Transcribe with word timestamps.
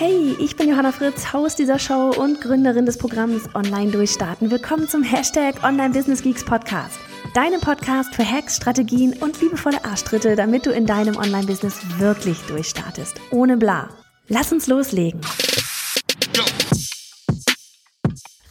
Hey, 0.00 0.36
ich 0.38 0.54
bin 0.54 0.68
Johanna 0.68 0.92
Fritz, 0.92 1.32
Haus 1.32 1.56
dieser 1.56 1.80
Show 1.80 2.12
und 2.16 2.40
Gründerin 2.40 2.86
des 2.86 2.98
Programms 2.98 3.52
Online 3.56 3.90
Durchstarten. 3.90 4.48
Willkommen 4.48 4.88
zum 4.88 5.02
Hashtag 5.02 5.64
Online 5.64 5.92
Business 5.92 6.22
Geeks 6.22 6.44
Podcast. 6.44 7.00
Deinem 7.34 7.60
Podcast 7.60 8.14
für 8.14 8.24
Hacks, 8.24 8.54
Strategien 8.54 9.14
und 9.14 9.40
liebevolle 9.40 9.84
Arschtritte, 9.84 10.36
damit 10.36 10.66
du 10.66 10.70
in 10.70 10.86
deinem 10.86 11.16
Online-Business 11.16 11.80
wirklich 11.98 12.38
durchstartest. 12.42 13.16
Ohne 13.32 13.56
bla. 13.56 13.88
Lass 14.28 14.52
uns 14.52 14.68
loslegen. 14.68 15.20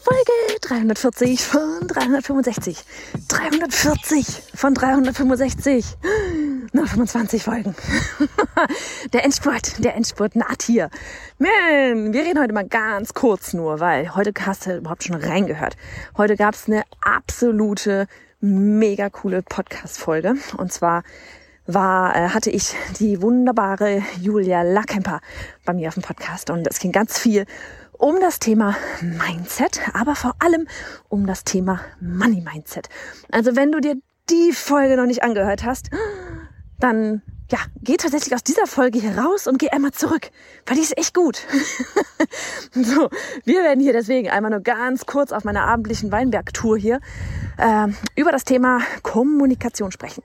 Folge 0.03 0.59
340 0.59 1.41
von 1.41 1.87
365. 1.87 2.77
340 3.29 4.25
von 4.53 4.73
365. 4.73 5.85
Noch 6.73 6.87
25 6.87 7.43
Folgen. 7.43 7.75
der 9.13 9.23
Endspurt, 9.23 9.83
der 9.83 9.95
Endspurt 9.95 10.35
naht 10.35 10.63
hier. 10.63 10.89
Man, 11.37 12.13
wir 12.13 12.23
reden 12.23 12.39
heute 12.39 12.53
mal 12.53 12.67
ganz 12.67 13.13
kurz 13.13 13.53
nur, 13.53 13.79
weil 13.79 14.15
heute 14.15 14.33
hast 14.45 14.65
du 14.65 14.77
überhaupt 14.77 15.03
schon 15.03 15.15
reingehört. 15.15 15.77
Heute 16.17 16.35
gab 16.35 16.55
es 16.55 16.67
eine 16.67 16.83
absolute, 17.01 18.07
mega 18.41 19.09
coole 19.09 19.43
Podcast-Folge. 19.43 20.35
Und 20.57 20.73
zwar 20.73 21.03
war, 21.67 22.15
äh, 22.15 22.29
hatte 22.29 22.49
ich 22.49 22.75
die 22.99 23.21
wunderbare 23.21 24.03
Julia 24.19 24.63
Lackemper 24.63 25.21
bei 25.65 25.73
mir 25.73 25.87
auf 25.87 25.93
dem 25.93 26.03
Podcast. 26.03 26.49
Und 26.49 26.67
es 26.67 26.79
ging 26.79 26.91
ganz 26.91 27.17
viel 27.17 27.45
um 27.93 28.19
das 28.19 28.39
Thema 28.39 28.75
Mindset, 29.01 29.81
aber 29.93 30.15
vor 30.15 30.35
allem 30.39 30.67
um 31.07 31.25
das 31.25 31.43
Thema 31.43 31.81
Money 31.99 32.41
Mindset. 32.41 32.89
Also 33.31 33.55
wenn 33.55 33.71
du 33.71 33.79
dir 33.79 33.95
die 34.29 34.51
Folge 34.51 34.97
noch 34.97 35.05
nicht 35.05 35.23
angehört 35.23 35.63
hast, 35.63 35.89
dann 36.79 37.21
ja, 37.49 37.59
geh 37.81 37.95
tatsächlich 37.95 38.35
aus 38.35 38.43
dieser 38.43 38.67
Folge 38.67 38.99
hier 38.99 39.17
raus 39.17 39.47
und 39.47 39.57
geh 39.57 39.69
einmal 39.69 39.91
zurück, 39.91 40.31
weil 40.65 40.75
die 40.75 40.83
ist 40.83 40.97
echt 40.97 41.13
gut. 41.13 41.37
so, 42.73 43.09
wir 43.45 43.63
werden 43.63 43.79
hier 43.79 43.93
deswegen 43.93 44.29
einmal 44.29 44.51
nur 44.51 44.59
ganz 44.59 45.05
kurz 45.05 45.31
auf 45.31 45.45
meiner 45.45 45.63
abendlichen 45.63 46.11
Weinbergtour 46.11 46.77
hier 46.77 46.99
äh, 47.57 47.87
über 48.17 48.31
das 48.31 48.43
Thema 48.43 48.81
Kommunikation 49.01 49.93
sprechen. 49.93 50.23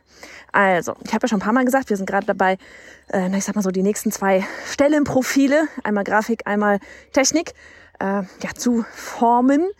Also, 0.50 0.94
ich 1.04 1.14
habe 1.14 1.24
ja 1.24 1.28
schon 1.28 1.38
ein 1.38 1.44
paar 1.44 1.52
Mal 1.52 1.64
gesagt, 1.64 1.90
wir 1.90 1.96
sind 1.96 2.06
gerade 2.06 2.26
dabei, 2.26 2.58
äh, 3.12 3.34
ich 3.36 3.44
sag 3.44 3.54
mal 3.54 3.62
so 3.62 3.70
die 3.70 3.84
nächsten 3.84 4.10
zwei 4.10 4.44
Stellenprofile, 4.66 5.68
einmal 5.84 6.02
Grafik, 6.02 6.42
einmal 6.46 6.80
Technik, 7.12 7.52
äh, 8.00 8.22
ja, 8.42 8.54
zu 8.56 8.84
formen 8.92 9.70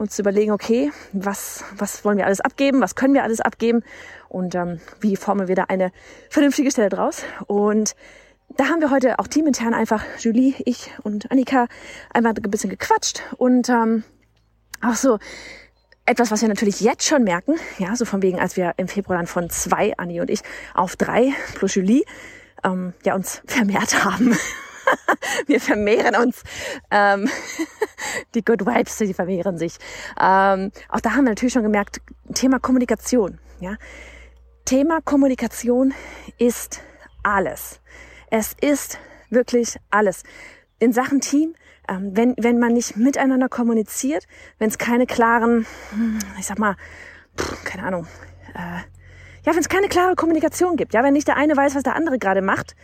und 0.00 0.10
zu 0.10 0.22
überlegen, 0.22 0.50
okay, 0.50 0.90
was, 1.12 1.62
was 1.76 2.06
wollen 2.06 2.16
wir 2.16 2.24
alles 2.24 2.40
abgeben, 2.40 2.80
was 2.80 2.94
können 2.94 3.12
wir 3.12 3.22
alles 3.22 3.40
abgeben 3.40 3.82
und 4.30 4.54
ähm, 4.54 4.80
wie 5.00 5.14
formen 5.14 5.46
wir 5.46 5.54
da 5.54 5.64
eine 5.64 5.92
vernünftige 6.30 6.70
Stelle 6.70 6.88
draus. 6.88 7.22
Und 7.46 7.94
da 8.56 8.68
haben 8.68 8.80
wir 8.80 8.90
heute 8.90 9.18
auch 9.18 9.26
teamintern 9.26 9.74
einfach 9.74 10.02
Julie, 10.18 10.54
ich 10.64 10.90
und 11.02 11.30
Annika 11.30 11.66
einmal 12.14 12.32
ein 12.32 12.50
bisschen 12.50 12.70
gequatscht 12.70 13.20
und 13.36 13.68
ähm, 13.68 14.02
auch 14.80 14.94
so 14.94 15.18
etwas, 16.06 16.30
was 16.30 16.40
wir 16.40 16.48
natürlich 16.48 16.80
jetzt 16.80 17.06
schon 17.06 17.22
merken, 17.22 17.56
ja, 17.78 17.94
so 17.94 18.06
von 18.06 18.22
wegen, 18.22 18.40
als 18.40 18.56
wir 18.56 18.72
im 18.78 18.88
Februar 18.88 19.18
dann 19.18 19.26
von 19.26 19.50
zwei, 19.50 19.92
Anni 19.98 20.22
und 20.22 20.30
ich, 20.30 20.40
auf 20.72 20.96
drei 20.96 21.34
plus 21.56 21.74
Julie, 21.74 22.04
ähm, 22.64 22.94
ja, 23.04 23.14
uns 23.14 23.42
vermehrt 23.44 24.02
haben. 24.02 24.34
wir 25.46 25.60
vermehren 25.60 26.16
uns. 26.16 26.42
Ähm, 26.90 27.28
die 28.34 28.44
Good 28.44 28.66
Vibes, 28.66 28.96
die 28.98 29.14
vermehren 29.14 29.58
sich. 29.58 29.76
Ähm, 30.20 30.72
auch 30.88 31.00
da 31.00 31.10
haben 31.10 31.24
wir 31.24 31.30
natürlich 31.30 31.54
schon 31.54 31.62
gemerkt, 31.62 32.00
Thema 32.34 32.58
Kommunikation. 32.58 33.38
Ja? 33.60 33.76
Thema 34.64 35.00
Kommunikation 35.00 35.94
ist 36.38 36.80
alles. 37.22 37.80
Es 38.30 38.54
ist 38.60 38.98
wirklich 39.30 39.76
alles. 39.90 40.22
In 40.78 40.92
Sachen 40.92 41.20
Team, 41.20 41.54
ähm, 41.88 42.16
wenn, 42.16 42.34
wenn 42.38 42.58
man 42.58 42.72
nicht 42.72 42.96
miteinander 42.96 43.48
kommuniziert, 43.48 44.26
wenn 44.58 44.68
es 44.68 44.78
keine 44.78 45.06
klaren, 45.06 45.66
ich 46.38 46.46
sag 46.46 46.58
mal, 46.58 46.76
pff, 47.36 47.64
keine 47.64 47.84
Ahnung, 47.84 48.06
äh, 48.54 48.80
ja, 49.44 49.52
wenn 49.52 49.60
es 49.60 49.68
keine 49.68 49.88
klare 49.88 50.14
Kommunikation 50.16 50.76
gibt, 50.76 50.94
ja, 50.94 51.02
wenn 51.02 51.14
nicht 51.14 51.28
der 51.28 51.36
eine 51.36 51.56
weiß, 51.56 51.74
was 51.74 51.82
der 51.82 51.96
andere 51.96 52.18
gerade 52.18 52.42
macht, 52.42 52.76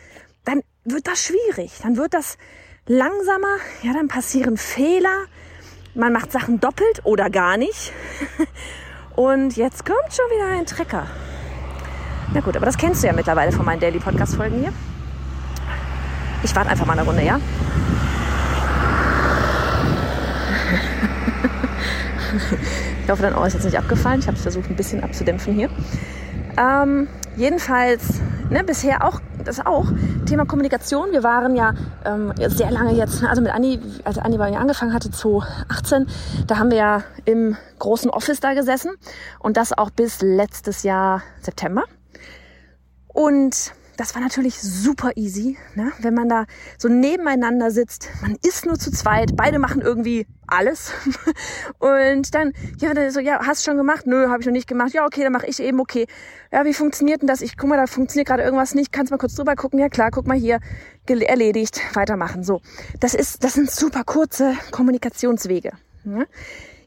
dann 0.47 0.63
wird 0.85 1.07
das 1.07 1.23
schwierig. 1.23 1.73
Dann 1.83 1.99
wird 1.99 2.15
das 2.15 2.39
langsamer, 2.87 3.59
ja, 3.83 3.93
dann 3.93 4.09
passieren 4.09 4.57
Fehler, 4.57 5.27
man 5.95 6.15
macht 6.15 6.33
Sachen 6.33 6.59
doppelt 6.61 7.03
oder 7.05 7.29
gar 7.29 7.59
nicht. 7.59 7.93
Und 9.17 9.57
jetzt 9.57 9.85
kommt 9.85 10.13
schon 10.13 10.25
wieder 10.27 10.47
ein 10.59 10.65
Trecker. 10.67 11.07
Na 12.33 12.41
gut, 12.41 12.57
aber 12.57 12.67
das 12.67 12.77
kennst 12.79 13.03
du 13.03 13.07
ja 13.07 13.13
mittlerweile 13.13 13.53
von 13.53 13.65
meinen 13.65 13.81
Daily 13.81 13.99
Podcast 13.99 14.35
Folgen 14.37 14.61
hier. 14.61 14.73
Ich 16.43 16.55
warte 16.55 16.71
einfach 16.71 16.87
mal 16.87 16.93
eine 16.93 17.03
Runde, 17.07 17.23
ja? 17.23 17.41
ich 23.05 23.11
hoffe, 23.11 23.23
dein 23.23 23.35
Ohr 23.35 23.47
ist 23.47 23.55
jetzt 23.55 23.65
nicht 23.65 23.79
abgefallen. 23.79 24.21
Ich 24.21 24.27
habe 24.27 24.37
es 24.37 24.43
versucht, 24.43 24.69
ein 24.69 24.77
bisschen 24.77 25.03
abzudämpfen 25.03 25.55
hier. 25.55 25.71
Ähm, 26.59 27.09
jedenfalls, 27.37 28.21
ne, 28.51 28.63
bisher 28.65 29.03
auch 29.05 29.21
das 29.45 29.65
auch. 29.65 29.87
Thema 30.27 30.45
Kommunikation. 30.45 31.13
Wir 31.13 31.23
waren 31.23 31.57
ja 31.57 31.73
ähm, 32.05 32.33
sehr 32.49 32.71
lange 32.71 32.93
jetzt, 32.93 33.23
also 33.23 33.41
mit 33.41 33.53
Anni, 33.53 33.81
als 34.05 34.19
Anni 34.19 34.39
bei 34.39 34.51
mir 34.51 34.61
angefangen 34.61 34.93
hatte, 34.93 35.11
2018, 35.11 36.07
da 36.47 36.59
haben 36.59 36.71
wir 36.71 36.77
ja 36.79 37.03
im 37.25 37.57
großen 37.79 38.11
Office 38.11 38.41
da 38.41 38.55
gesessen 38.55 38.91
und 39.39 39.57
das 39.57 39.77
auch 39.77 39.91
bis 39.91 40.21
letztes 40.23 40.83
Jahr 40.83 41.23
September. 41.41 41.85
Und 43.09 43.73
das 43.97 44.15
war 44.15 44.23
natürlich 44.23 44.61
super 44.61 45.13
easy, 45.17 45.57
ne? 45.75 45.93
wenn 46.01 46.15
man 46.15 46.29
da 46.29 46.45
so 46.79 46.89
nebeneinander 46.89 47.71
sitzt. 47.71 48.09
Man 48.23 48.37
ist 48.47 48.67
nur 48.67 48.79
zu 48.79 48.91
zweit, 48.91 49.37
beide 49.37 49.59
machen 49.59 49.81
irgendwie 49.81 50.27
alles. 50.47 50.93
Und 51.79 52.35
dann, 52.35 52.53
ja, 52.79 52.95
dann 52.95 53.11
so, 53.11 53.21
ja, 53.21 53.41
hast 53.47 53.67
du 53.67 53.71
schon 53.71 53.77
gemacht? 53.77 54.07
Nö, 54.07 54.29
habe 54.29 54.41
ich 54.41 54.47
noch 54.47 54.53
nicht 54.53 54.69
gemacht. 54.69 54.93
Ja, 54.93 55.05
okay, 55.05 55.23
dann 55.23 55.33
mache 55.33 55.47
ich 55.47 55.61
eben, 55.61 55.81
okay. 55.81 56.07
Ja, 56.53 56.65
wie 56.65 56.75
funktioniert 56.75 57.23
denn 57.23 57.29
das? 57.29 57.41
Ich 57.41 57.57
guck 57.57 57.69
mal, 57.69 57.77
da 57.77 57.87
funktioniert 57.87 58.29
gerade 58.29 58.43
irgendwas 58.43 58.75
nicht. 58.75 58.93
Kannst 58.93 59.11
mal 59.11 59.19
kurz 59.19 59.35
drüber 59.35 59.57
gucken? 59.57 59.79
Ja, 59.79 59.89
klar, 59.89 60.11
guck 60.11 60.27
mal 60.27 60.37
hier, 60.37 60.61
erledigt, 61.09 61.81
weitermachen. 61.95 62.45
So, 62.45 62.61
das 63.01 63.15
ist, 63.15 63.45
das 63.45 63.55
sind 63.55 63.71
super 63.71 64.05
kurze 64.05 64.55
Kommunikationswege. 64.71 65.73
Ne? 66.05 66.27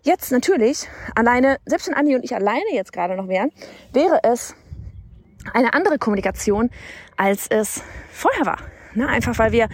Jetzt 0.01 0.31
natürlich, 0.31 0.87
alleine, 1.15 1.57
selbst 1.65 1.87
wenn 1.87 1.93
Andi 1.93 2.15
und 2.15 2.23
ich 2.23 2.33
alleine 2.33 2.73
jetzt 2.73 2.93
gerade 2.93 3.15
noch 3.15 3.27
wären, 3.27 3.51
wäre 3.91 4.21
es 4.23 4.55
eine 5.53 5.73
andere 5.73 5.97
Kommunikation, 5.97 6.69
als 7.17 7.47
es 7.47 7.81
vorher 8.11 8.45
war. 8.45 8.59
Ne? 8.93 9.07
Einfach 9.07 9.37
weil 9.39 9.51
wir 9.51 9.69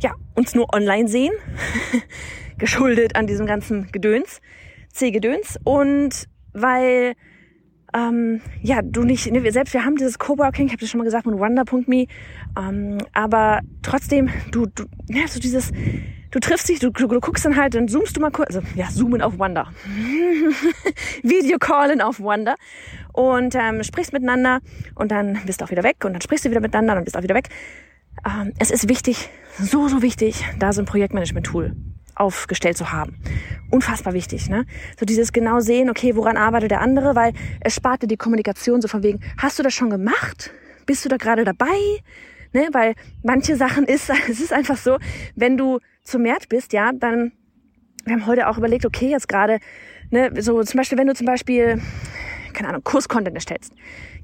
ja, 0.00 0.14
uns 0.34 0.54
nur 0.54 0.72
online 0.74 1.08
sehen, 1.08 1.32
geschuldet 2.58 3.16
an 3.16 3.26
diesem 3.26 3.46
ganzen 3.46 3.90
Gedöns, 3.92 4.40
C-Gedöns 4.92 5.58
und 5.62 6.26
weil 6.52 7.14
ähm, 7.94 8.40
ja, 8.62 8.80
du 8.82 9.02
nicht, 9.02 9.30
ne, 9.30 9.42
wir 9.42 9.52
selbst, 9.52 9.74
wir 9.74 9.84
haben 9.84 9.96
dieses 9.96 10.18
Coworking, 10.18 10.66
ich 10.66 10.72
habe 10.72 10.80
das 10.80 10.90
schon 10.90 10.98
mal 10.98 11.04
gesagt 11.04 11.26
mit 11.26 11.38
Wonder.me, 11.38 12.06
ähm, 12.58 12.98
aber 13.12 13.60
trotzdem, 13.82 14.30
du, 14.50 14.66
du, 14.66 14.84
ja, 15.08 15.26
so 15.26 15.40
dieses, 15.40 15.72
du 16.30 16.38
triffst 16.40 16.68
dich, 16.68 16.78
du, 16.78 16.90
du, 16.90 17.06
du 17.06 17.20
guckst 17.20 17.44
dann 17.44 17.56
halt, 17.56 17.74
dann 17.74 17.88
zoomst 17.88 18.16
du 18.16 18.20
mal 18.20 18.30
kurz, 18.30 18.54
also 18.54 18.66
ja, 18.74 18.88
zoomen 18.88 19.22
auf 19.22 19.38
Wonder, 19.38 19.68
Video 21.22 21.58
callen 21.58 22.00
auf 22.00 22.20
Wonder 22.20 22.54
und 23.12 23.54
ähm, 23.54 23.82
sprichst 23.82 24.12
miteinander 24.12 24.60
und 24.94 25.10
dann 25.10 25.38
bist 25.46 25.60
du 25.60 25.64
auch 25.64 25.70
wieder 25.70 25.82
weg 25.82 26.04
und 26.04 26.12
dann 26.12 26.20
sprichst 26.20 26.44
du 26.44 26.50
wieder 26.50 26.60
miteinander 26.60 26.96
und 26.96 27.04
bist 27.04 27.16
auch 27.16 27.22
wieder 27.22 27.34
weg. 27.34 27.48
Ähm, 28.26 28.52
es 28.58 28.70
ist 28.70 28.88
wichtig, 28.88 29.30
so, 29.58 29.88
so 29.88 30.02
wichtig, 30.02 30.44
da 30.58 30.72
so 30.72 30.82
ein 30.82 30.86
Projektmanagement-Tool 30.86 31.74
aufgestellt 32.20 32.76
zu 32.76 32.92
haben. 32.92 33.16
Unfassbar 33.70 34.12
wichtig, 34.12 34.48
ne? 34.48 34.66
So 34.98 35.06
dieses 35.06 35.32
genau 35.32 35.60
sehen, 35.60 35.90
okay, 35.90 36.14
woran 36.16 36.36
arbeitet 36.36 36.70
der 36.70 36.80
andere, 36.80 37.16
weil 37.16 37.32
es 37.60 37.74
spart 37.74 38.02
dir 38.02 38.06
die 38.06 38.16
Kommunikation 38.16 38.80
so 38.80 38.88
von 38.88 39.02
wegen, 39.02 39.20
hast 39.38 39.58
du 39.58 39.62
das 39.62 39.74
schon 39.74 39.90
gemacht? 39.90 40.52
Bist 40.86 41.04
du 41.04 41.08
da 41.08 41.16
gerade 41.16 41.44
dabei? 41.44 41.66
Ne? 42.52 42.68
Weil 42.72 42.94
manche 43.22 43.56
Sachen 43.56 43.84
ist, 43.86 44.10
es 44.28 44.40
ist 44.40 44.52
einfach 44.52 44.76
so, 44.76 44.98
wenn 45.34 45.56
du 45.56 45.78
zu 46.04 46.18
Mert 46.18 46.48
bist, 46.48 46.72
ja, 46.72 46.90
dann, 46.92 47.32
wir 48.04 48.14
haben 48.14 48.26
heute 48.26 48.48
auch 48.48 48.58
überlegt, 48.58 48.86
okay, 48.86 49.10
jetzt 49.10 49.28
gerade, 49.28 49.58
ne, 50.10 50.30
so 50.40 50.62
zum 50.62 50.78
Beispiel, 50.78 50.98
wenn 50.98 51.06
du 51.06 51.14
zum 51.14 51.26
Beispiel 51.26 51.80
keine 52.52 52.68
Ahnung, 52.68 52.82
Kurscontent 52.84 53.34
erstellst. 53.34 53.72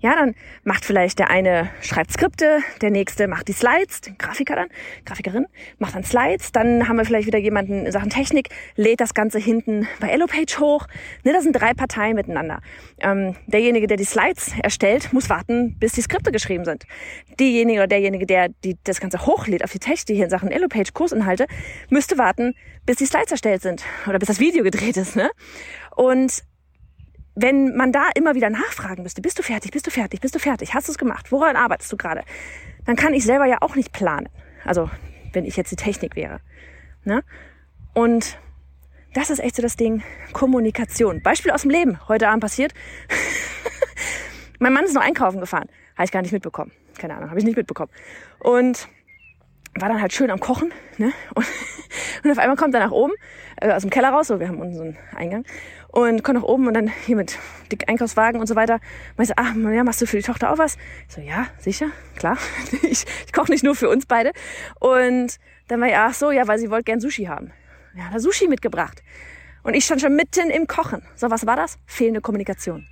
Ja, 0.01 0.15
dann 0.15 0.35
macht 0.63 0.85
vielleicht 0.85 1.19
der 1.19 1.31
eine 1.31 1.71
schreibt 1.81 2.13
Skripte, 2.13 2.61
der 2.83 2.91
nächste 2.91 3.29
macht 3.29 3.49
die 3.49 3.53
Slides, 3.53 4.03
den 4.03 4.19
Grafiker 4.19 4.55
dann, 4.55 4.69
Grafikerin, 5.05 5.47
macht 5.79 5.95
dann 5.95 6.05
Slides, 6.05 6.53
dann 6.53 6.87
haben 6.87 6.97
wir 6.97 7.05
vielleicht 7.05 7.27
wieder 7.27 7.39
jemanden 7.39 7.87
in 7.87 7.93
Sachen 7.93 8.11
Technik, 8.11 8.51
lädt 8.77 9.01
das 9.01 9.15
Ganze 9.15 9.39
hinten 9.39 9.89
bei 10.01 10.09
Elopage 10.09 10.59
hoch. 10.61 10.87
Ne, 11.25 11.33
das 11.33 11.45
sind 11.45 11.53
drei 11.53 11.73
Parteien 11.73 12.15
miteinander. 12.15 12.61
Ähm, 12.99 13.37
derjenige, 13.47 13.87
der 13.87 13.97
die 13.97 14.05
Slides 14.05 14.53
erstellt, 14.63 15.13
muss 15.13 15.31
warten, 15.31 15.79
bis 15.79 15.93
die 15.93 16.03
Skripte 16.03 16.31
geschrieben 16.31 16.65
sind. 16.65 16.85
Diejenige 17.41 17.81
oder 17.81 17.89
derjenige, 17.89 18.27
der 18.27 18.51
die, 18.65 18.77
das 18.85 19.01
Ganze 19.01 19.25
hochlädt 19.25 19.65
auf 19.65 19.73
die 19.73 19.79
Tech, 19.79 20.05
die 20.05 20.15
hier 20.15 20.25
in 20.25 20.31
Sachen 20.31 20.51
Elopage 20.51 20.93
Kursinhalte, 20.93 21.47
müsste 21.89 22.19
warten, 22.19 22.55
bis 22.85 22.97
die 22.97 23.07
Slides 23.07 23.33
erstellt 23.33 23.63
sind 23.63 23.83
oder 24.07 24.19
bis 24.19 24.29
das 24.29 24.41
Video 24.41 24.63
gedreht 24.63 24.97
ist. 24.97 25.17
Ne? 25.17 25.31
Und 25.97 26.43
wenn 27.37 27.77
man 27.77 27.93
da 27.93 28.09
immer 28.15 28.35
wieder 28.35 28.51
nachfragen 28.51 29.03
müsste, 29.03 29.21
bist 29.21 29.39
du 29.39 29.43
fertig, 29.43 29.71
bist 29.71 29.87
du 29.87 29.91
fertig, 29.91 30.21
bist 30.21 30.35
du 30.35 30.39
fertig, 30.39 30.75
hast 30.75 30.89
du 30.89 30.93
es 30.93 30.99
gemacht, 30.99 31.31
woran 31.31 31.55
arbeitest 31.55 31.93
du 31.93 31.97
gerade, 31.97 32.23
dann 32.87 32.97
kann 32.97 33.13
ich 33.13 33.25
selber 33.25 33.45
ja 33.45 33.59
auch 33.61 33.77
nicht 33.77 33.93
planen. 33.93 34.29
Also 34.65 34.91
wenn 35.33 35.45
ich 35.45 35.57
jetzt 35.57 35.71
die 35.71 35.77
Technik 35.77 36.17
wäre. 36.17 36.41
Ne? 37.05 37.23
Und 37.95 38.39
das 39.13 39.31
ist 39.31 39.39
echt 39.39 39.57
so 39.57 39.63
das 39.63 39.77
Ding, 39.77 40.03
Kommunikation. 40.33 41.23
Beispiel 41.23 41.53
aus 41.53 41.63
dem 41.63 41.71
Leben, 41.71 41.99
heute 42.09 42.29
Abend 42.29 42.41
passiert. 42.41 42.73
mein 44.59 44.73
Mann 44.73 44.85
ist 44.85 44.95
noch 44.95 45.03
einkaufen 45.03 45.41
gefahren. 45.41 45.69
Habe 45.95 46.05
ich 46.07 46.13
gar 46.13 46.23
nicht 46.23 46.33
mitbekommen. 46.33 46.73
Keine 46.99 47.17
Ahnung, 47.17 47.29
habe 47.29 47.39
ich 47.39 47.45
nicht 47.45 47.57
mitbekommen. 47.57 47.91
Und 48.39 48.89
war 49.81 49.89
dann 49.89 50.01
halt 50.01 50.13
schön 50.13 50.31
am 50.31 50.41
Kochen. 50.41 50.73
Ne? 50.99 51.13
Und, 51.35 51.47
und 52.25 52.31
auf 52.31 52.39
einmal 52.39 52.57
kommt 52.57 52.75
er 52.75 52.81
nach 52.81 52.91
oben, 52.91 53.13
äh, 53.61 53.73
aus 53.73 53.83
dem 53.83 53.91
Keller 53.91 54.11
raus, 54.11 54.29
so 54.29 54.41
wir 54.41 54.49
haben 54.49 54.61
einen 54.61 54.97
Eingang, 55.15 55.45
und 55.89 56.23
kommt 56.23 56.39
nach 56.39 56.47
oben 56.47 56.67
und 56.67 56.75
dann 56.75 56.89
hier 56.89 57.17
mit 57.17 57.39
dick 57.73 57.89
Einkaufswagen 57.89 58.41
und 58.41 58.47
so 58.47 58.57
weiter. 58.57 58.81
Meinte, 59.17 59.35
ach, 59.37 59.55
ja, 59.55 59.85
machst 59.85 60.01
du 60.03 60.07
für 60.07 60.17
die 60.17 60.23
Tochter 60.23 60.53
auch 60.53 60.59
was? 60.59 60.77
Ich 61.09 61.15
so, 61.15 61.21
ja, 61.21 61.47
sicher, 61.59 61.91
klar. 62.17 62.37
Ich, 62.83 63.05
ich 63.27 63.33
koche 63.33 63.51
nicht 63.51 63.65
nur 63.65 63.75
für 63.75 63.89
uns 63.89 64.07
beide. 64.07 64.33
Und 64.81 65.37
dann 65.69 65.81
war 65.81 65.89
ich, 65.89 65.97
ach 65.97 66.15
so, 66.15 66.31
ja, 66.31 66.47
weil 66.47 66.59
sie 66.59 66.71
wollte 66.71 66.85
gern 66.85 67.01
Sushi 67.01 67.25
haben. 67.25 67.53
Ja, 67.95 68.11
er 68.13 68.21
Sushi 68.21 68.47
mitgebracht. 68.49 69.03
Und 69.63 69.75
ich 69.75 69.85
stand 69.85 70.01
schon 70.01 70.15
mitten 70.15 70.51
im 70.51 70.67
Kochen. 70.67 71.03
So, 71.17 71.31
was 71.31 71.47
war 71.47 71.57
das? 71.57 71.79
Fehlende 71.87 72.21
Kommunikation 72.21 72.87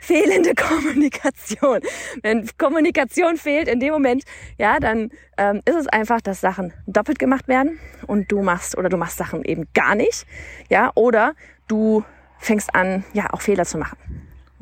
fehlende 0.00 0.54
Kommunikation. 0.56 1.80
Wenn 2.22 2.48
Kommunikation 2.58 3.36
fehlt 3.36 3.68
in 3.68 3.80
dem 3.80 3.92
Moment, 3.92 4.24
ja, 4.58 4.78
dann 4.80 5.10
ähm, 5.36 5.62
ist 5.64 5.76
es 5.76 5.86
einfach, 5.88 6.20
dass 6.20 6.40
Sachen 6.40 6.72
doppelt 6.86 7.18
gemacht 7.18 7.48
werden 7.48 7.78
und 8.06 8.30
du 8.30 8.42
machst 8.42 8.76
oder 8.76 8.88
du 8.88 8.96
machst 8.96 9.18
Sachen 9.18 9.44
eben 9.44 9.66
gar 9.74 9.94
nicht, 9.94 10.26
ja, 10.68 10.92
oder 10.94 11.34
du 11.68 12.04
fängst 12.38 12.74
an, 12.74 13.04
ja, 13.12 13.32
auch 13.32 13.40
Fehler 13.40 13.64
zu 13.64 13.78
machen 13.78 13.96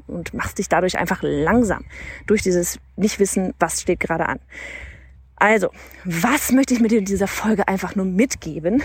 und 0.07 0.35
machst 0.35 0.59
dich 0.59 0.69
dadurch 0.69 0.99
einfach 0.99 1.21
langsam 1.23 1.85
durch 2.27 2.43
dieses 2.43 2.79
Nichtwissen, 2.97 3.55
was 3.59 3.81
steht 3.81 4.01
gerade 4.01 4.29
an. 4.29 4.39
Also, 5.37 5.71
was 6.05 6.53
möchte 6.53 6.75
ich 6.75 6.81
mit 6.81 6.93
dir 6.93 6.99
in 6.99 7.05
dieser 7.05 7.27
Folge 7.27 7.67
einfach 7.67 7.97
nur 7.97 8.07
mitgeben? 8.07 8.83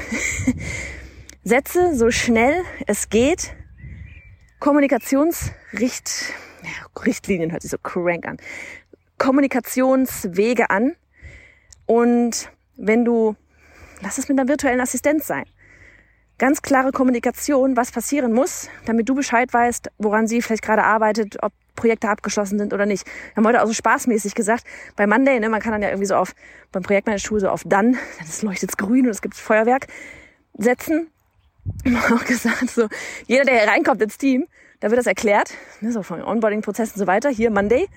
Setze 1.44 1.96
so 1.96 2.10
schnell 2.10 2.64
es 2.88 3.10
geht 3.10 3.54
Kommunikationsricht 4.60 6.34
ja, 6.64 7.02
Richtlinien 7.04 7.52
hört 7.52 7.62
sich 7.62 7.72
so 7.72 7.78
crank 7.78 8.28
an. 8.28 8.38
Kommunikationswege 9.18 10.70
an. 10.70 10.96
Und 11.86 12.52
wenn 12.76 13.06
du, 13.06 13.36
lass 14.02 14.18
es 14.18 14.28
mit 14.28 14.40
einer 14.40 14.50
virtuellen 14.50 14.82
Assistenz 14.82 15.28
sein. 15.28 15.46
Ganz 16.38 16.62
klare 16.62 16.92
Kommunikation, 16.92 17.76
was 17.78 17.92
passieren 17.92 18.32
muss, 18.32 18.70
damit 18.86 19.10
du 19.10 19.16
Bescheid 19.16 19.52
weißt, 19.52 19.90
woran 19.98 20.28
sie 20.28 20.42
vielleicht 20.42 20.62
gerade 20.62 20.84
arbeitet, 20.84 21.42
ob 21.42 21.52
Projekte 21.76 22.10
abgeschlossen 22.10 22.60
sind 22.60 22.74
oder 22.74 22.86
nicht. 22.86 23.08
Wir 23.08 23.38
haben 23.38 23.48
heute 23.48 23.64
auch 23.64 23.68
so 23.68 23.74
spaßmäßig 23.74 24.36
gesagt, 24.36 24.64
bei 24.96 25.08
Monday, 25.08 25.40
ne, 25.40 25.50
man 25.50 25.62
kann 25.62 25.72
dann 25.72 25.82
ja 25.82 25.90
irgendwie 25.90 26.06
so 26.06 26.16
auf, 26.16 26.36
beim 26.72 26.84
Projekt 26.84 27.08
meiner 27.08 27.18
Schule 27.18 27.42
so 27.42 27.50
auf 27.50 27.64
dann, 27.66 27.98
das 28.20 28.44
leuchtet 28.44 28.78
grün 28.78 29.06
und 29.06 29.12
es 29.12 29.22
gibt 29.22 29.36
Feuerwerk, 29.36 29.88
setzen. 30.58 31.10
Haben 31.86 32.18
auch 32.18 32.26
gesagt, 32.26 32.70
so, 32.70 32.88
jeder, 33.26 33.46
der 33.46 33.60
hier 33.60 33.72
reinkommt 33.72 34.02
ins 34.02 34.18
Team, 34.18 34.48
da 34.80 34.90
wird 34.90 35.00
das 35.00 35.08
erklärt, 35.08 35.54
ne, 35.82 35.92
so 35.92 36.04
von 36.04 36.22
Onboarding-Prozessen 36.22 36.96
und 36.96 37.00
so 37.00 37.08
weiter. 37.08 37.30
Hier 37.30 37.50
Monday, 37.50 37.88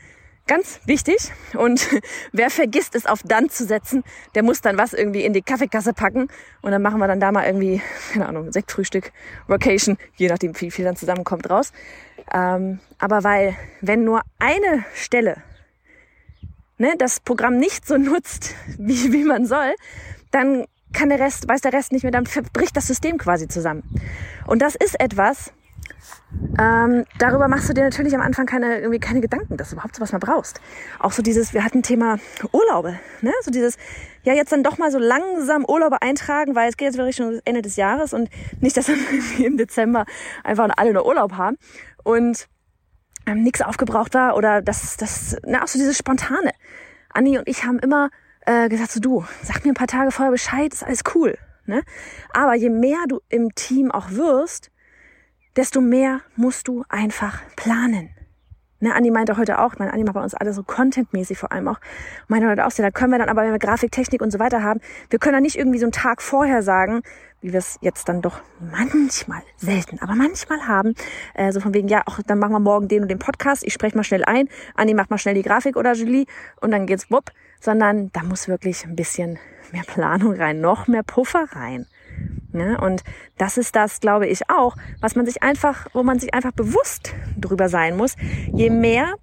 ganz 0.46 0.81
wichtig. 0.87 1.32
Und 1.55 1.88
wer 2.32 2.50
vergisst 2.50 2.94
es 2.94 3.06
auf 3.06 3.20
dann 3.25 3.50
zu 3.50 3.64
setzen, 3.64 4.02
der 4.34 4.43
muss 4.43 4.61
dann 4.61 4.78
was 4.78 4.93
irgendwie 4.93 5.25
in 5.25 5.32
die 5.32 5.43
Kaffeekasse 5.43 5.93
packen. 5.93 6.28
Und 6.62 6.70
dann 6.72 6.82
machen 6.82 6.99
wir 6.99 7.06
dann 7.06 7.20
da 7.20 7.32
mal 7.32 7.46
irgendwie, 7.46 7.82
keine 8.12 8.28
Ahnung, 8.28 8.52
Sektfrühstück, 8.52 9.12
Vacation, 9.46 9.99
je 10.17 10.28
nachdem, 10.28 10.58
wie 10.61 10.70
viel 10.70 10.84
dann 10.84 10.96
zusammenkommt 10.96 11.50
raus. 11.50 11.72
Ähm, 12.32 12.81
aber 12.99 13.25
weil, 13.25 13.56
wenn 13.81 14.05
nur 14.05 14.22
eine 14.38 14.84
Stelle 14.94 15.43
ne, 16.81 16.94
das 16.99 17.20
Programm 17.20 17.58
nicht 17.58 17.87
so 17.87 17.96
nutzt, 17.99 18.55
wie, 18.78 19.12
wie 19.12 19.25
man 19.25 19.46
soll, 19.46 19.75
dann 20.31 20.64
kann 20.92 21.08
der 21.08 21.20
Rest, 21.20 21.48
weiß 21.48 21.60
der 21.60 21.72
Rest 21.72 21.92
nicht 21.92 22.02
mehr, 22.02 22.12
dann 22.12 22.25
bricht 22.52 22.76
das 22.76 22.87
System 22.87 23.19
quasi 23.19 23.48
zusammen. 23.48 23.82
Und 24.46 24.62
das 24.62 24.75
ist 24.75 25.00
etwas, 25.00 25.52
ähm, 26.58 27.04
darüber 27.19 27.48
machst 27.48 27.69
du 27.69 27.72
dir 27.72 27.82
natürlich 27.82 28.14
am 28.14 28.20
Anfang 28.20 28.46
keine, 28.46 28.78
irgendwie 28.78 29.00
keine 29.00 29.20
Gedanken, 29.20 29.56
dass 29.56 29.70
du 29.70 29.75
überhaupt 29.76 29.96
so 29.96 30.00
was 30.00 30.12
mal 30.12 30.19
brauchst. 30.19 30.60
Auch 30.98 31.12
so 31.12 31.22
dieses, 31.22 31.54
wir 31.54 31.64
hatten 31.64 31.82
Thema 31.82 32.19
Urlaube, 32.52 32.98
ne? 33.20 33.32
So 33.42 33.50
dieses, 33.50 33.76
ja, 34.22 34.32
jetzt 34.34 34.52
dann 34.52 34.62
doch 34.62 34.78
mal 34.78 34.90
so 34.90 34.98
langsam 34.98 35.64
Urlaube 35.64 36.02
eintragen, 36.02 36.54
weil 36.54 36.69
es 36.69 36.76
geht 36.76 36.87
jetzt 36.87 36.94
wieder 36.94 37.06
Richtung 37.06 37.40
Ende 37.44 37.62
des 37.62 37.76
Jahres 37.76 38.12
und 38.12 38.28
nicht, 38.60 38.76
dass 38.76 38.86
dann 38.86 38.98
im 39.38 39.56
Dezember 39.56 40.04
einfach 40.44 40.69
alle 40.76 40.93
nur 40.93 41.06
Urlaub 41.06 41.32
haben 41.32 41.56
und 42.04 42.46
ähm, 43.26 43.43
nichts 43.43 43.62
aufgebraucht 43.62 44.14
war 44.14 44.36
oder 44.36 44.62
das, 44.62 44.96
das, 44.96 45.36
ne, 45.44 45.62
auch 45.62 45.69
so 45.69 45.78
dieses 45.78 45.98
Spontane. 45.98 46.52
Anni 47.12 47.38
und 47.38 47.48
ich 47.48 47.64
haben 47.64 47.78
immer 47.81 48.10
äh, 48.50 48.69
gesagt, 48.69 48.91
so 48.91 49.00
du, 49.00 49.25
sag 49.43 49.64
mir 49.64 49.70
ein 49.70 49.75
paar 49.75 49.87
Tage 49.87 50.11
vorher 50.11 50.32
Bescheid, 50.32 50.73
ist 50.73 50.82
alles 50.82 51.02
cool. 51.14 51.38
Ne? 51.67 51.82
Aber 52.32 52.55
je 52.55 52.69
mehr 52.69 53.05
du 53.08 53.20
im 53.29 53.55
Team 53.55 53.93
auch 53.93 54.11
wirst, 54.11 54.70
desto 55.56 55.81
mehr 55.81 56.20
musst 56.37 56.67
du 56.67 56.85
einfach 56.88 57.43
planen. 57.55 58.11
Ne, 58.82 58.94
Andi 58.94 59.11
meinte 59.11 59.37
heute 59.37 59.59
auch, 59.59 59.75
mein 59.79 59.91
Andi 59.91 60.05
macht 60.05 60.15
bei 60.15 60.23
uns 60.23 60.35
alles 60.35 60.56
so 60.56 60.62
contentmäßig 60.62 61.37
vor 61.37 61.53
allem 61.53 61.69
auch. 61.69 61.79
Meine 62.29 62.49
heute 62.49 62.67
auch, 62.67 62.73
da 62.73 62.91
können 62.91 63.12
wir 63.12 63.19
dann 63.19 63.29
aber, 63.29 63.43
wenn 63.43 63.53
wir 63.53 63.59
Grafik, 63.59 63.93
Technik 63.93 64.23
und 64.23 64.31
so 64.31 64.38
weiter 64.38 64.62
haben, 64.62 64.81
wir 65.11 65.19
können 65.19 65.35
dann 65.35 65.43
nicht 65.43 65.56
irgendwie 65.56 65.79
so 65.79 65.85
einen 65.85 65.93
Tag 65.93 66.23
vorher 66.23 66.62
sagen, 66.62 67.03
wie 67.43 67.53
wir 67.53 67.59
es 67.59 67.79
jetzt 67.82 68.09
dann 68.09 68.23
doch 68.23 68.41
manchmal, 68.59 69.43
selten, 69.56 69.99
aber 70.00 70.15
manchmal 70.15 70.67
haben, 70.67 70.94
äh, 71.35 71.53
so 71.53 71.61
von 71.61 71.75
wegen, 71.75 71.88
ja, 71.88 72.03
auch 72.06 72.21
dann 72.27 72.38
machen 72.38 72.53
wir 72.53 72.61
morgen 72.61 72.88
den 72.88 73.03
und 73.03 73.09
den 73.09 73.19
Podcast, 73.19 73.65
ich 73.65 73.75
spreche 73.75 73.97
mal 73.97 74.05
schnell 74.05 74.25
ein, 74.25 74.49
Andi 74.75 74.94
macht 74.94 75.11
mal 75.11 75.19
schnell 75.19 75.35
die 75.35 75.43
Grafik 75.43 75.77
oder 75.77 75.93
Julie 75.93 76.25
und 76.61 76.71
dann 76.71 76.87
geht's 76.87 77.11
wupp, 77.11 77.32
sondern 77.61 78.11
da 78.12 78.23
muss 78.23 78.49
wirklich 78.49 78.85
ein 78.85 78.97
bisschen 78.97 79.38
mehr 79.73 79.85
Planung 79.87 80.35
rein, 80.35 80.61
noch 80.61 80.87
mehr 80.87 81.03
Puffer 81.03 81.44
rein. 81.53 81.87
Ne? 82.52 82.79
Und 82.81 83.02
das 83.38 83.58
ist 83.58 83.76
das, 83.76 84.00
glaube 84.00 84.26
ich, 84.26 84.50
auch, 84.50 84.76
was 85.00 85.14
man 85.17 85.26
sich 85.26 85.43
einfach, 85.43 85.87
wo 85.93 86.02
man 86.02 86.19
sich 86.19 86.35
einfach 86.35 86.52
bewusst 86.52 87.15
drüber 87.39 87.69
sein 87.69 87.96
muss. 87.96 88.17
Je 88.53 88.70
mehr, 88.70 89.15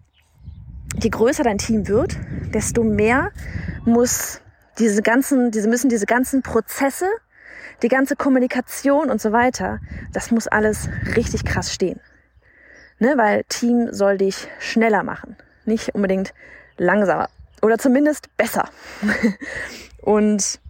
je 1.02 1.10
größer 1.10 1.44
dein 1.44 1.58
Team 1.58 1.88
wird, 1.88 2.18
desto 2.54 2.84
mehr 2.84 3.32
muss 3.86 4.42
diese 4.80 5.02
ganzen, 5.02 5.52
diese 5.52 5.68
müssen 5.68 5.90
diese 5.90 6.06
ganzen 6.06 6.42
Prozesse, 6.42 7.08
die 7.82 7.90
ganze 7.90 8.16
Kommunikation 8.16 9.10
und 9.10 9.22
so 9.22 9.32
weiter, 9.32 9.80
das 10.14 10.32
muss 10.32 10.48
alles 10.48 10.90
richtig 11.16 11.46
krass 11.46 11.74
stehen. 11.74 12.00
Ne? 13.00 13.14
Weil 13.18 13.44
Team 13.46 13.90
soll 13.92 14.18
dich 14.18 14.48
schneller 14.60 15.04
machen, 15.04 15.36
nicht 15.66 15.94
unbedingt 15.96 16.34
langsamer 16.78 17.30
oder 17.62 17.78
zumindest 17.78 18.36
besser. 18.38 18.70
und 20.02 20.60
ja, 20.66 20.67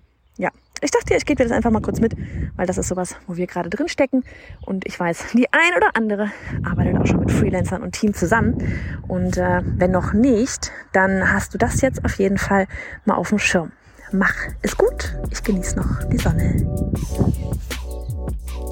ich 0.81 0.91
dachte, 0.91 1.15
ich 1.15 1.25
gebe 1.25 1.37
dir 1.37 1.49
das 1.49 1.51
einfach 1.51 1.71
mal 1.71 1.81
kurz 1.81 1.99
mit, 1.99 2.13
weil 2.55 2.65
das 2.67 2.77
ist 2.77 2.87
sowas, 2.87 3.15
wo 3.27 3.35
wir 3.35 3.47
gerade 3.47 3.69
drin 3.69 3.87
stecken. 3.87 4.23
Und 4.65 4.85
ich 4.85 4.99
weiß, 4.99 5.25
die 5.33 5.47
ein 5.51 5.75
oder 5.75 5.95
andere 5.95 6.31
arbeitet 6.63 6.97
auch 6.97 7.05
schon 7.05 7.19
mit 7.21 7.31
Freelancern 7.31 7.81
und 7.81 7.93
Team 7.93 8.13
zusammen. 8.13 8.57
Und 9.07 9.37
äh, 9.37 9.61
wenn 9.63 9.91
noch 9.91 10.13
nicht, 10.13 10.71
dann 10.93 11.31
hast 11.31 11.53
du 11.53 11.57
das 11.57 11.81
jetzt 11.81 12.03
auf 12.05 12.17
jeden 12.19 12.37
Fall 12.37 12.67
mal 13.05 13.15
auf 13.15 13.29
dem 13.29 13.39
Schirm. 13.39 13.71
Mach 14.11 14.35
es 14.61 14.77
gut. 14.77 15.15
Ich 15.31 15.43
genieße 15.43 15.75
noch 15.75 16.03
die 16.05 16.17
Sonne. 16.17 16.55